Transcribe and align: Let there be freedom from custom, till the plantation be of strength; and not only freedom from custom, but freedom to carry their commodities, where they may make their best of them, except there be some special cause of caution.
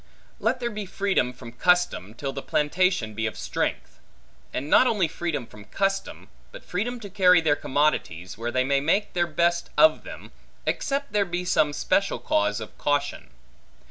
Let 0.39 0.59
there 0.59 0.71
be 0.71 0.87
freedom 0.87 1.31
from 1.31 1.51
custom, 1.51 2.15
till 2.15 2.33
the 2.33 2.41
plantation 2.41 3.13
be 3.13 3.27
of 3.27 3.37
strength; 3.37 3.99
and 4.51 4.67
not 4.67 4.87
only 4.87 5.07
freedom 5.07 5.45
from 5.45 5.65
custom, 5.65 6.29
but 6.51 6.63
freedom 6.65 6.99
to 7.01 7.07
carry 7.07 7.39
their 7.39 7.55
commodities, 7.55 8.35
where 8.35 8.49
they 8.49 8.63
may 8.63 8.79
make 8.81 9.13
their 9.13 9.27
best 9.27 9.69
of 9.77 10.03
them, 10.03 10.31
except 10.65 11.13
there 11.13 11.23
be 11.23 11.45
some 11.45 11.71
special 11.71 12.17
cause 12.17 12.59
of 12.59 12.75
caution. 12.79 13.29